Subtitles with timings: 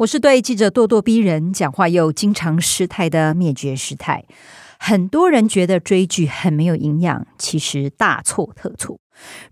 [0.00, 4.24] 我是对记者咄咄逼人、讲话又经常失态的灭绝师太。
[4.78, 8.98] 很多人觉得追剧很没有营养，其实大错特错。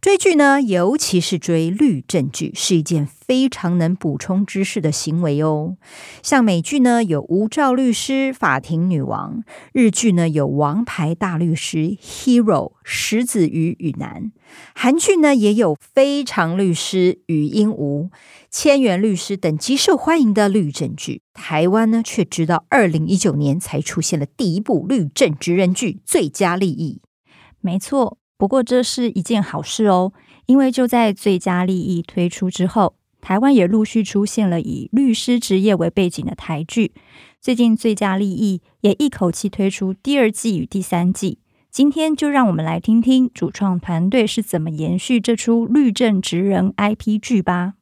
[0.00, 5.76] 追剧呢，尤其是追律政剧，是一件非常能补充知识的行为哦。
[6.22, 9.40] 像美剧呢，有《无照律师》《法庭女王》；
[9.72, 12.42] 日剧呢，有《王牌大律师》Hero
[12.82, 14.32] 《》石子鱼与男》；
[14.74, 18.08] 韩剧呢，也有《非常律师》禹英禑
[18.50, 21.20] 《千元律师》等极受欢迎的律政剧。
[21.34, 27.02] 台湾呢，却直到二零一九年才出现了第一部律政职人剧《最佳利益》。
[27.60, 28.18] 没错。
[28.38, 30.12] 不过这是一件好事哦，
[30.46, 36.92] 因为就在《最佳利益》推出之后，台湾也陆续出现了以律师职业为背景的台剧。
[37.40, 41.38] 最近《最佳利益》也一口气推出第二季与第三季。
[41.70, 47.74] 今天就让我们来听听主创团队是怎么延续这出律政职人 IP 剧吧。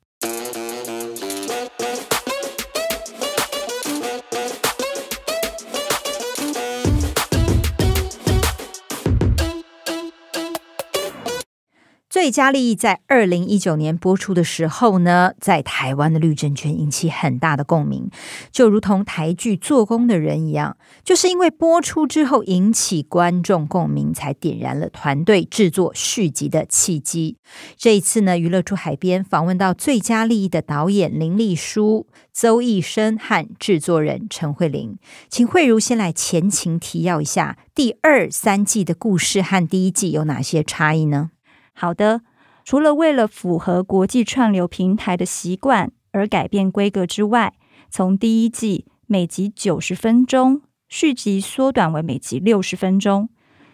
[12.17, 18.09] 最佳利益在二零一九年播出的时候呢，在台湾的律政圈引起很大的共鸣，
[18.51, 27.37] 就如同台剧做工的人一样，就是因为播出之后引起观众共鸣，才点燃了团队制作续集的契机。
[27.77, 34.97] 这一次呢，娱乐住海边访问到最佳利益的导演林立书、邹艺生和制作人陈慧玲，
[35.29, 41.33] 请慧如先来前情提要一下第二、三季的故事和第一季有哪些差异呢？
[41.79, 42.23] 好的，
[42.65, 47.53] 除了为了符合国际串流平台的习惯而改变规格之外，
[47.91, 53.29] 从第一季每集九十分钟，续集缩短为每集六十分钟。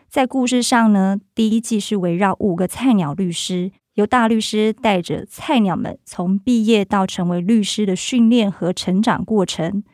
[0.09, 9.85] 在故事上呢，第一季是围绕五个菜鸟律师，由大律师带着菜鸟们从毕业到成为律师的训练和成长过程。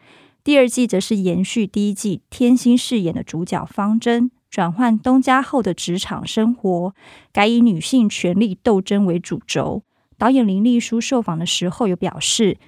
[0.43, 4.31] 第二季则是延续第一季天心饰演的主角方筝。
[4.50, 6.94] 转换东家后的职场生活，
[7.32, 9.82] 改以女性权力斗争为主轴。
[10.16, 12.58] 导演林立书受访的时候有表示，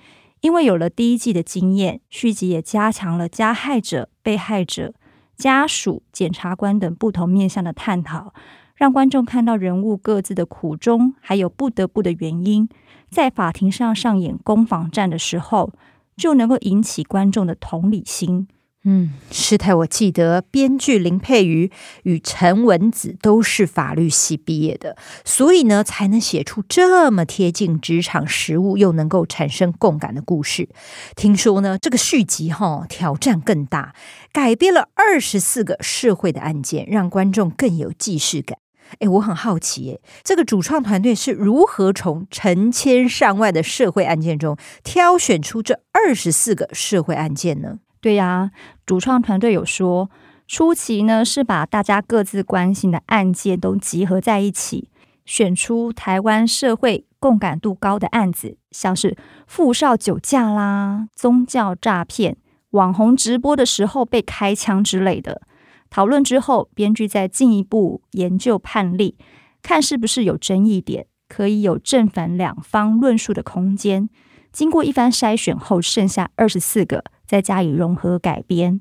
[0.41, 4.95] 因为有了第一季的经验，续集也加强了加害者、被害者、
[5.37, 8.33] 家属、检察官等不同面向的探讨，
[8.77, 12.69] 让观众看到人物各自的苦衷，还有不得不的原因。
[13.11, 15.73] 在法庭上上演攻防战的时候，
[16.17, 18.47] 就能够引起观众的同理心。
[18.85, 21.71] 嗯，师太，我记得编剧林佩瑜
[22.05, 30.71] 与陈文子都是法律系毕业的，所以呢，才能写出这么贴近职场实务又能够产生共感的故事。
[31.15, 33.95] 听说呢，这个续集哈、挑战更大，
[34.33, 38.57] 改编了二十四个社会的案件，让观众更有既视感。
[39.01, 47.81] 哎，我很好奇，哎，这个主创团队是如何从成千上万的社会案件中挑选出这二十四个社会案件呢？
[48.01, 48.51] 对呀，
[48.87, 50.11] 主创团队有说，
[50.47, 54.89] 初期呢是把大家各自关心的案件都集合在一起，
[55.25, 59.17] 选出台湾社会共感度高的案子，像是
[59.47, 62.39] 富少酒驾啦、宗教诈骗、
[62.71, 65.43] 网红直播的时候被开枪之类的。
[65.91, 69.19] 讨论之后，编剧再进一步研究判例，
[69.61, 74.09] 看是不是有争议点，可以有正反两方论述的空间。
[74.53, 77.05] 经过一番筛选后，剩下二十四个。
[77.31, 78.81] 再加以融合改编，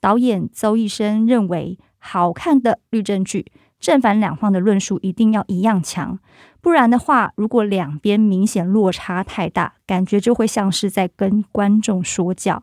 [0.00, 6.18] 导演邹医生认为，好看的律政剧正反两方的论述一定要一样强，
[6.62, 12.62] 不然的话，如果两边明显落差太大，感觉就会像是在跟观众说教。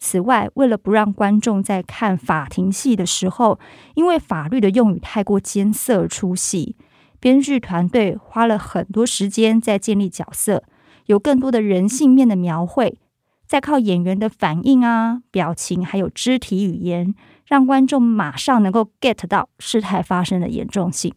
[0.00, 3.60] 此外，为了不让观众在看法庭戏的时候，
[3.94, 6.74] 因为法律的用语太过艰涩而出戏，
[7.20, 10.64] 编剧团队花了很多时间在建立角色，
[11.06, 12.98] 有更多的人性面的描绘。
[13.52, 17.14] 再靠演员的反应啊、表情，还有肢体语言，
[17.44, 21.12] 让观众马上能够 get 到事态发生的严重性。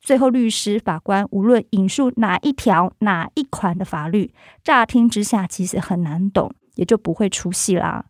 [0.00, 4.32] 最后，律师、法官无论引述哪一条、哪一款的法律，
[4.64, 8.06] 乍听之下其实很难懂，也就不会出戏啦。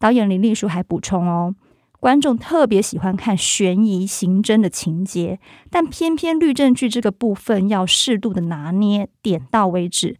[0.00, 1.54] 导演林立书还补充哦，
[2.00, 5.38] 观众特别喜欢看悬疑、刑侦的情节，
[5.70, 10.16] 但偏偏律政剧这个部分要适度的拿捏，点到为止。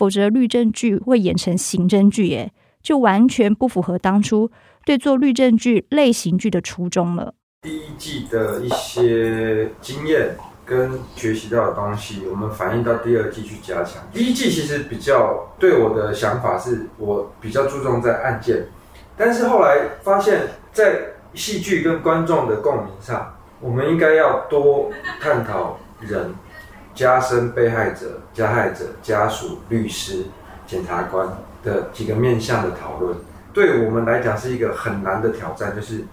[0.00, 2.50] 否则，律政剧会演成刑侦剧耶，
[2.82, 4.50] 就完全不符合当初
[4.86, 7.34] 对做律政剧类型剧的初衷了。
[7.60, 14.02] 第一季的一些经验跟学习到的东西，我们反映到第二季去加强。
[14.10, 18.64] 第一季其实比较对我的想法是，我比较注重在案件，
[19.18, 20.98] 但是后来发现，在
[21.34, 26.32] 戏剧跟观众的共鸣上，我们应该要多探讨人、
[26.94, 30.24] 加深被害者、加害者、家属、律师、
[30.66, 31.28] 检察官
[31.62, 33.16] 的几个面向的讨论。
[33.52, 36.04] 对我们来讲是一个很难的挑战，就是。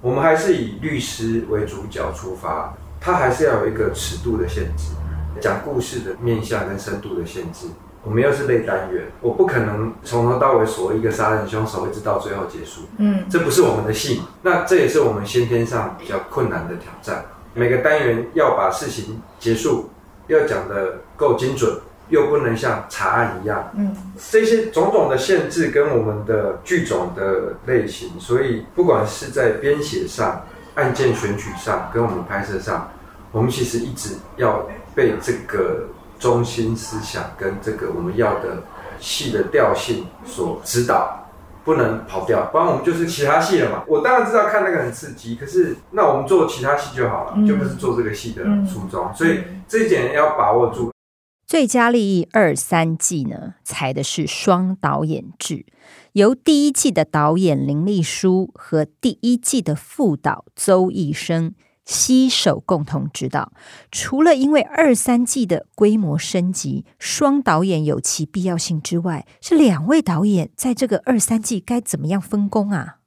[0.00, 4.94] 我们还是以律师为主角出发，他还是要有一个尺度的限制，
[5.40, 7.68] 讲故事的面向跟深度的限制。
[8.02, 12.80] 我们又是类单元，我不可能从头到尾锁一个杀人凶手，一直到最后结束。
[12.96, 17.24] 嗯，这不是我们的戏，那这也是我们先天上比较困难的挑战。
[17.54, 19.88] 每个单元要把事情结束，
[20.32, 21.78] 要讲的够精准。
[22.08, 23.96] 又不能像查案一样，嗯，
[24.30, 30.44] 这些种种的限制跟我们的剧种的类型，所以不管是在编写上、
[30.74, 32.90] 案件选取上，跟我们拍摄上，
[33.30, 35.86] 我们其实一直要被这个
[36.18, 38.62] 中心思想跟这个我们要的
[38.98, 41.21] 戏的调性所指导，
[41.64, 43.84] 不能跑掉，不然我们就是其他戏了嘛。
[43.86, 50.90] 我当然知道看那个很刺激，可是那我们做其他戏就好了，就不是做这个戏的初衷，所以这一点要把握住。
[51.46, 55.66] 最佳利益二三季呢，采的是双导演制，
[56.12, 63.52] 由第一季的导演林立书和第一季的副导邹一生携手共同指导。
[63.90, 72.98] 除了因为二三季的规模升级，双导演有其必要性之外，是两位导演在这个二三季该怎么样分工啊？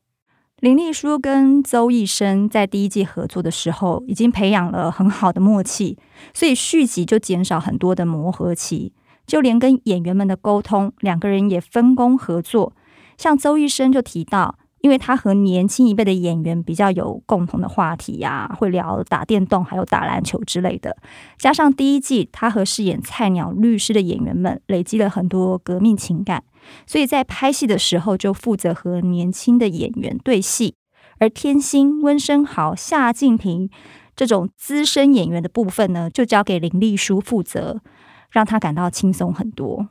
[0.61, 5.97] 林丽书跟邹医生在第一季合作的时候，已经培养了很好的默契，
[6.33, 8.93] 所以续集就减少很多的磨合期。
[9.27, 12.73] 就连跟演员们的沟通，两个人也分工合作。
[13.17, 20.95] 像邹医生就提到，因为他和年轻一辈的演员比较有共同的话题呀、啊，会聊打电动，还有打篮球之类的。
[21.39, 26.43] 加上第一季他和饰演菜鸟律师的演员们累积了很多革命情感，
[26.85, 30.75] 所以在拍戏的时候就负责和年轻的演员对戏。
[31.17, 33.67] 而天心、温昇豪、夏静平
[34.15, 37.81] 这种资深演员的部分呢，就交给林丽书负责，
[38.29, 39.87] 让他感到轻松很多。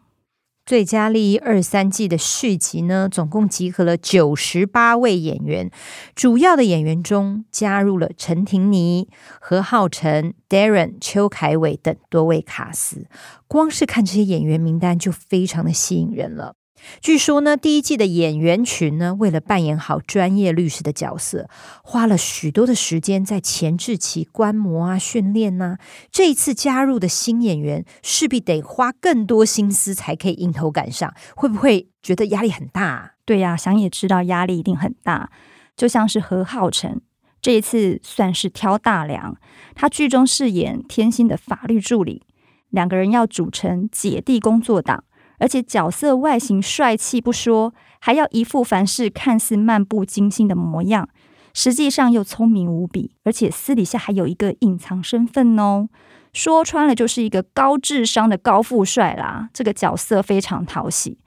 [0.67, 5.71] 最佳利益二三季的续集呢，总共集合了九十八位演员，
[6.15, 13.07] 主要的演员中加入了陈婷妮、何浩晨、Darren、邱凯伟等多位卡司。
[13.47, 16.55] 光是看这些演员名单就非常的吸引人了。
[17.01, 21.49] 据说呢，第一季的演员群呢，为了扮演好专业律师的角色，
[21.83, 25.79] 花了许多的时间在前置期观摩啊、训练呐。
[26.11, 33.15] 这一次加入的新演员，势必得花更多心思才可以迎头赶上，会不会觉得压力很大？
[33.25, 35.31] 对呀，想也知道压力一定很大。
[35.77, 37.01] 就像是何浩晨，
[37.41, 39.37] 这一次算是挑大梁，
[39.75, 42.23] 他剧中饰演天心的法律助理，
[42.71, 45.05] 两个人要组成姐弟工作党。
[45.39, 51.09] 而且角色外形帅气不说，还要一副凡事看似漫不经心的模样，
[51.53, 55.89] 实际上又聪明无比，而且私底下还有一个隐藏身份哦。
[56.33, 59.49] 说穿了就是一个高智商的高富帅啦。
[59.53, 61.19] 这个角色非常讨喜，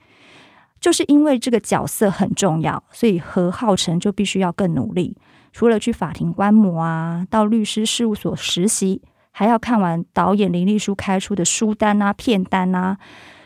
[0.80, 5.16] 就是因为这个角色很重要，所以何浩晨就必须要更努力。
[5.50, 12.98] 除了去法庭观摩啊，到律师事务所实习，还要看完导演林丽书开出的书单啊、片单啊。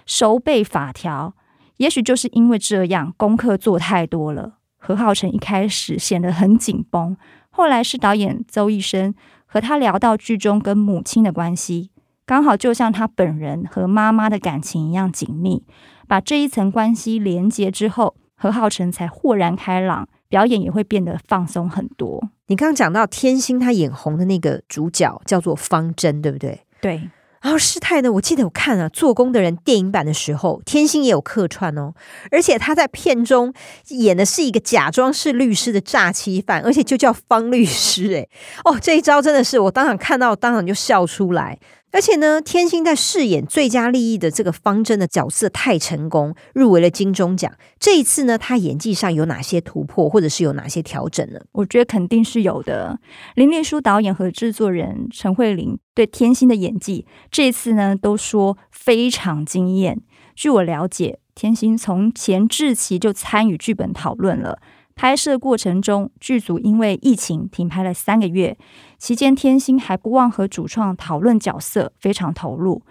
[0.07, 1.35] 熟背法条，
[1.77, 4.55] 也许就是因为这样，功课做太多了。
[4.79, 7.17] 何浩晨一开始显得很紧绷，
[7.51, 9.15] 后来是导演邹医生
[9.47, 11.91] 和他聊到剧中跟母亲的关系，
[12.27, 15.65] 刚好就像他本人和妈妈的感情一样紧密，
[16.09, 22.31] 把这一层关系连接之后，何浩晨才豁然开朗，表演也会变得放松很多。
[22.49, 26.61] 你刚刚讲到天心他眼红的那个主角叫做方筝，对不对？
[26.81, 27.09] 对。
[27.43, 31.93] 然后师太呢，我记得我看了、啊《做工的人》电影版的时候，天心也有客串哦，
[32.31, 33.53] 而且他在片中
[33.89, 38.29] 演的是一个假装是律师的诈欺犯，而且就叫方律师，诶，
[38.65, 41.59] 哦，这一招真的是我当场看到，当场就笑出来。
[41.93, 47.53] 而且呢，天心在饰演最佳利益的这个方针的角色太成功，入围了金钟奖。
[47.79, 51.39] 这一次呢，他演技上有哪些突破，或者是有哪些调整呢？
[51.53, 52.99] 我觉得肯定是有的。
[53.35, 60.01] 林丽书导演和制作人陈慧琳对天心的演技，这一次呢都说非常惊艳。
[60.35, 64.59] 据我了解，天心从前置期就参与剧本讨论了。
[64.95, 68.57] 拍摄过程中，剧组因为疫情停拍了三个月，
[68.99, 72.83] 期间天心还不忘和主创讨论角色，非常投入。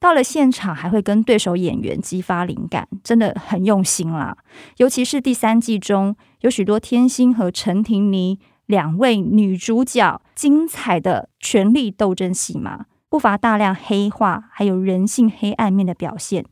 [0.00, 4.36] 到了现场还会跟对手演员激发灵感，真的很用心啦。
[4.76, 16.44] 尤其是第三季中有许多天心和陈婷妮两位女主角精彩的权力斗争戏码，不乏大量黑化还有人性黑暗面的表现，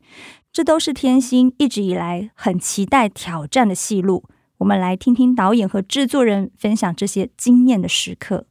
[0.53, 4.25] 这都是天心一直以来很期待挑战的戏路。
[4.59, 8.47] 我们来听听导演和制作人分享这些惊艳的时刻。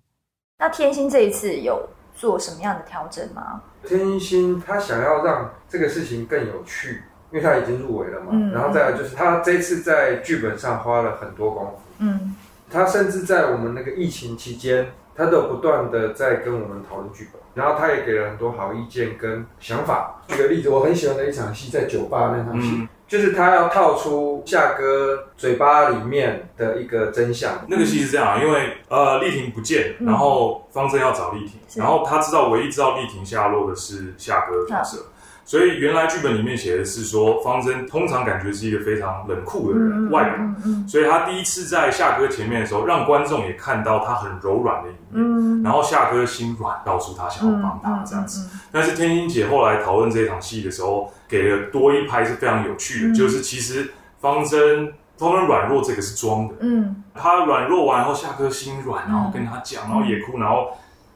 [0.60, 3.62] 那天心这一次有做什么样的调整吗？
[3.86, 8.28] 天心他想要让这个事情更有趣，因为他已经入围了嘛。
[8.32, 11.80] 嗯、然后再来就是他这次在剧本上花了很多功夫。
[12.00, 12.36] 嗯，
[12.70, 20.22] 他甚至在我们那个疫情期间，他都不断的在跟我们讨论剧本，然后他也给了很多好意见跟想法。
[20.28, 22.70] 举个例子，我很喜欢的一场戏，在酒吧那场戏。
[22.74, 27.66] 嗯就是他要套出夏哥嘴巴里面的一个真相。
[27.68, 35.06] 那个戏是这样，因为呃，丽婷不见，然后方正要找丽婷，嗯、然后他知道唯一知道丽婷下落的是夏哥的角色。
[35.48, 40.40] 所以原来剧本里面写的是说，方筝通常感觉是一个非常冷酷的人，外表。
[40.88, 45.62] 所以他第一次在夏哥前面的时候，让观众也看到他很柔软的一面。
[45.62, 48.50] 然后夏哥心软，告诉他想要帮他这样子。
[48.72, 56.56] 但是天心姐后来讨论这一场戏的时候，给了多一拍是非常有趣的，就是其实方筝方筝软弱这个是装的。
[56.62, 60.70] 嗯，他软弱完后，夏哥心软，然后跟他讲，然后也哭，然后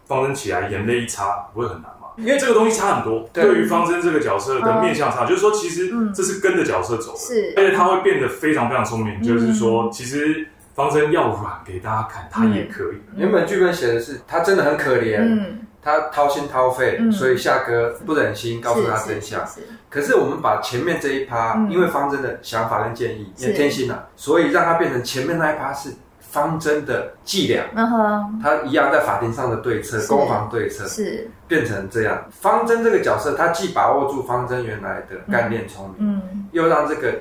[0.05, 1.89] 方筝起来，眼泪一擦，不会很难。
[2.17, 3.55] 因为这个东西差很多，对。
[3.55, 12.97] 于方筝这个角色的面向差，就是说其实这是跟着角色走的，是，而且他会变得非常非常聪明，就是说其实方筝要软给大家看，他也可以。
[13.17, 15.45] 原本剧本写的是他真的很可怜，
[15.81, 19.41] 他掏心掏肺，所以夏哥不忍心告诉他真相。
[19.89, 25.89] 可是我们把前面这一趴，因为方筝的想法跟建议也天心了，所以让他变成前面那一趴是。
[26.31, 28.39] 方针的伎俩，嗯哼。
[28.41, 31.29] 他一样在法庭上的对策，攻防对策是。
[31.47, 32.25] 变成这样。
[32.29, 36.47] 方针这个角色，他既把握住方针原来的干练聪明，嗯。
[36.51, 37.15] 又让这个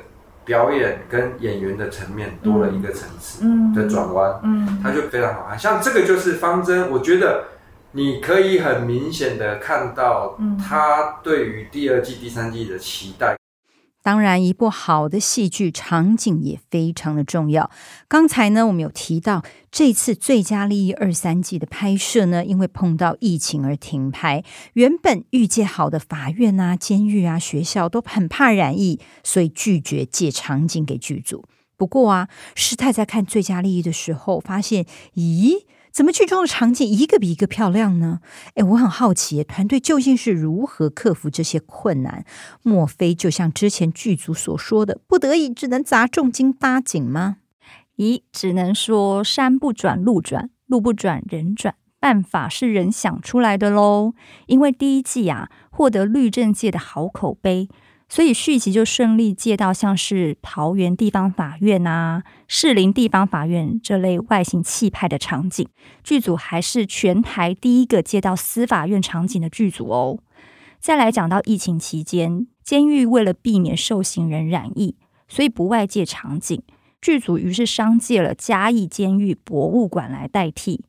[0.45, 4.79] 表演跟演员的层面多了一个层次的转弯，嗯。
[4.83, 5.47] 他就非常好。
[5.49, 5.59] 看。
[5.59, 7.45] 像这个就是方针，我觉得
[7.93, 13.38] 你可以很明显的看到他对于第二季、第三季的期待。
[14.03, 17.71] 当然，一部好的戏剧场景也非常的重要。
[18.07, 24.43] 刚才呢，我们有提到这次《最佳利益》二三季的拍摄呢，因为碰到疫情而停拍。
[24.75, 31.45] 原本预计好的法院啊、监狱啊、学校都很怕染疫，所以拒绝借场景给剧组。
[31.77, 34.87] 不过啊，师太在看《最佳利益》的时候发现，
[35.17, 35.65] 咦？
[35.99, 38.21] 怎么剧中的场景一个比一个漂亮呢？
[38.55, 42.25] 诶，我很好奇，团队究竟是如何克服这些困难？
[42.63, 47.39] 莫非就像之前剧组所说的，不得已只能砸重金搭景吗？
[47.97, 54.15] 咦，只能说山不转路转，路不转人转，办法是人想出来的喽。
[54.47, 57.69] 因为第一季啊，获得律政界的好口碑。
[58.09, 65.69] 所以续集就顺利借到像是桃园地方法院啊、士林地方法院这类外形气派的场景，
[66.03, 70.19] 剧组还是全台第一个借到司法院场景的剧组哦。
[70.81, 74.97] 再来讲到疫情期间，监狱为了避免受刑人染疫，
[75.29, 76.63] 所以不外借场景，
[77.03, 80.83] 剧组于是商借了嘉义监狱博物馆来代替，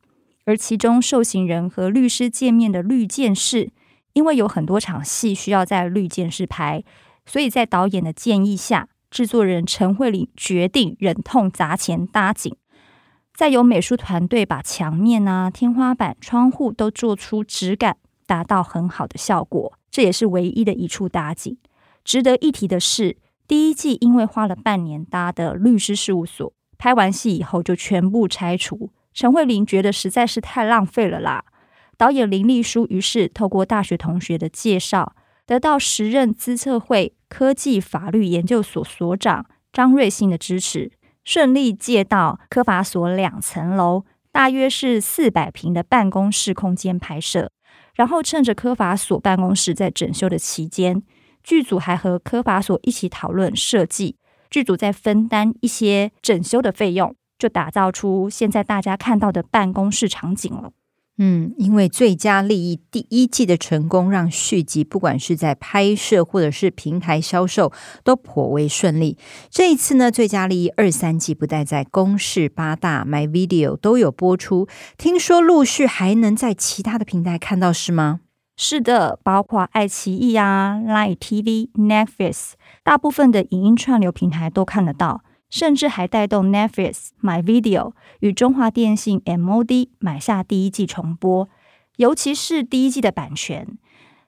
[0.45, 3.71] 而其中受刑人和律师见面的绿箭室，
[4.13, 6.81] 因为有很多场戏需要在绿箭室拍。
[7.29, 12.55] 所以在导演的建议下，制作人陈慧玲决定忍痛砸钱搭景，
[13.36, 19.77] 再由美术团队把墙面啊、天花板、窗户都做出质感，达到很好的效果。
[19.91, 21.55] 这也是唯一的一处搭景。
[22.03, 23.17] 值得一提的是，
[23.48, 28.89] 第一季因为花了半年搭的律师事务所，拍完戏以后就全部拆除。
[29.13, 31.45] 陈慧玲觉得实在是太浪费了啦。
[31.95, 35.13] 导演林丽书于是透过大学同学的介绍。
[35.50, 40.91] 得到时任资策会科技法律研究所所长张瑞兴的支持，
[41.24, 47.51] 顺利借到科法所两层楼，大约是四百平的办公室空间拍摄。
[47.96, 51.01] 然后趁着科法所办公室在整修的期间，
[51.41, 54.18] 剧组还和科法所一起讨论设计，
[54.51, 60.74] 剧组在分担一些整修的费用，就打造出现在大家看到的办公室场景了。
[61.21, 67.73] 嗯，因为最佳利益第一季的成功，让续集不管是在拍摄或者是平台销售
[68.05, 69.17] 都颇为顺利。
[69.49, 78.21] 这一次呢，最佳利益二三季不但在公视八大、My Video 都有播出，听说陆续还能在其他的平台看到，是吗？
[78.55, 85.21] 是的，包括爱奇艺啊、Line TV、Netflix，大部分的影音串流平台都看得到。
[85.50, 91.50] 甚至还带动 Netflix、MyVideo 与中华电信 MOD 买下第一季重播，
[91.98, 93.68] 尤其是第一季的版权。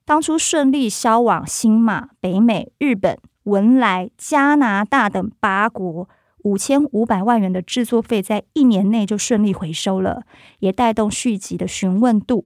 [0.04, 6.10] 当初顺利销往新马、北美、日本、文莱、加拿大等八国，
[6.44, 10.24] 五千五百万元的制作费在一年内就顺利回收了，
[10.60, 12.46] 也带动续集的询问度。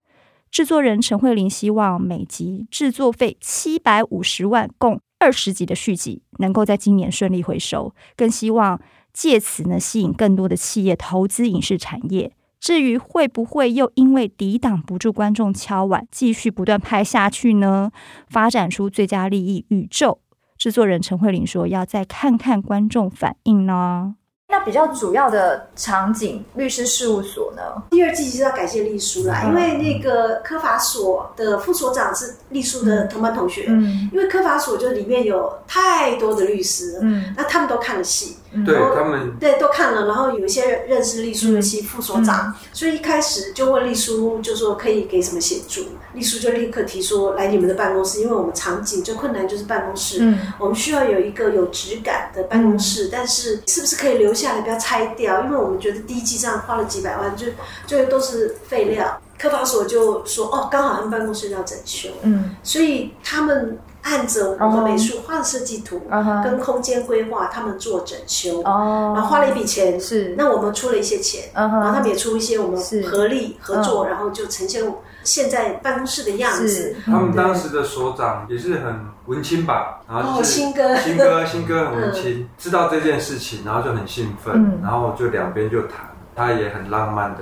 [0.52, 8.80] 制作人陈慧玲希望每集制作费七百五十万，共二十集的续集能够在今年顺利回收，更希望
[9.12, 12.32] 借此呢吸引更多的企业投资影视产业。
[12.60, 17.92] 至于会不会又因为抵挡不住观众敲碗，继续不断拍下去呢？
[18.28, 20.20] 发展出最佳利益宇宙？
[20.60, 24.18] 制作人陈慧琳说：“要再看看观众反应呢。”
[24.58, 27.62] 那比较主要的场景，律师事务所呢？
[27.90, 33.66] 第二季就是要感谢丽叔啦，嗯、因为那个科法所的副所长是丽叔的同班同学。
[33.68, 38.38] 嗯，因为科法所就里面有太多的律师，嗯，那他们都看了戏。
[38.64, 45.82] 对他们，对都看了，然后有一些认识丽书的系副所长，所以一开始就问丽书，就说可以给什么协助，
[46.14, 55.44] 丽书就立刻提说来你们的办公室，因为我们场景最困难就是办公室，嗯，我们需要有一个有质感的办公室，但是是不是可以留下来不要拆掉？
[55.46, 57.48] 因为我们觉得第一季这样花了几百万，就
[57.88, 59.20] 就都是废料。
[59.38, 63.78] 科法所就说哦，刚好他们办公室要整修，嗯，所以他们。
[64.06, 66.00] 按着我们美术画的设计图
[66.44, 70.36] 跟空间规划，他们做整修，然后花了一笔钱，是。
[70.38, 74.84] 那我们出了一些钱，然后他们也出一些，我们合力合作，然后就呈现
[75.24, 76.96] 现在办公室的样子。
[77.04, 78.94] 他们当时的所长也是很
[79.26, 86.02] 文青吧，然后新哥，新哥， 新哥很文青，知道这件事情，然后就很兴奋，然后就两边就谈，
[86.36, 87.42] 他也很浪漫的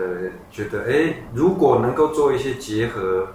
[0.50, 3.28] 觉得，哎，如果能够做一些结合。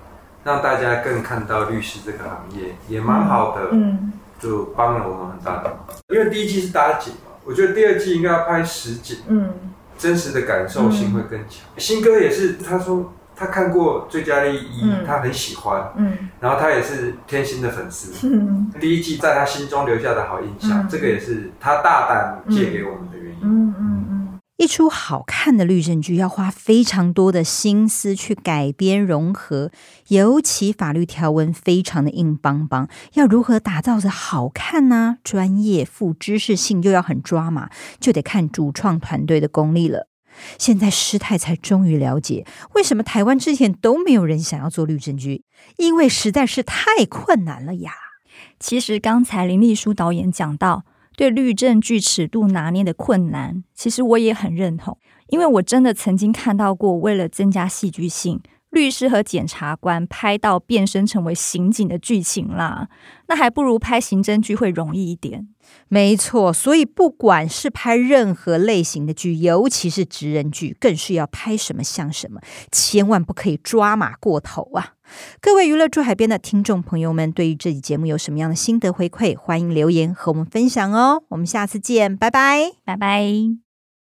[0.45, 5.79] 让大家更看到律师这个行业也蛮好的，嗯，就帮了我们很大的忙。
[6.09, 9.53] 因为第一季是搭景嘛，我觉得第二季应该要拍实景，嗯，
[9.99, 11.61] 真实的感受性会更强。
[11.77, 24.18] 新哥也是，他说他看过《最佳利益》，他很喜欢，嗯，然后他也是天心的粉丝， 嗯，第一季在他心中留下的好印象，这个也是他大胆借给我们的原因，嗯嗯。
[24.59, 29.71] 一出好看的律政剧要花非常多的心思去改编融合，
[30.09, 35.19] 尤其法律条文非常的硬邦邦，要如何打造的好看呢？
[35.23, 40.09] 专业、富知识性又要很抓马，就得看主创团队的功力了。
[40.59, 42.45] 现在师太才终于了解，
[42.75, 45.45] 为什么台湾之前都没有人想要做律政剧，
[45.77, 47.93] 因为实在是太困难了呀。
[48.59, 50.85] 其实刚才林丽书导演讲到。
[51.19, 62.89] 对律政据尺度拿捏的困难，其实我也很认同，因为我真的曾经看到过，为了增加戏剧性，律师和检察官拍到变身成为刑警的剧情啦，
[63.27, 65.49] 那还不如拍刑侦剧会容易一点。
[65.89, 72.41] 没错，所以不管是拍任何类型的剧，尤其是职人剧，更是要拍什么像什么，
[72.73, 74.95] 千万不可以抓马过头啊！
[75.41, 81.23] 各位娱乐驻海边的听众朋友们，对于这集节目有什么样的心得回馈，欢迎留言和我们分享哦。
[81.29, 83.68] 我们下次见，拜拜，拜拜！